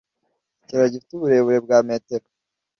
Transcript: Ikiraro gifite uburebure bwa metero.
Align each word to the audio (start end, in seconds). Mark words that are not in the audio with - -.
Ikiraro 0.61 0.87
gifite 0.93 1.11
uburebure 1.15 1.57
bwa 1.65 1.79
metero. 1.87 2.25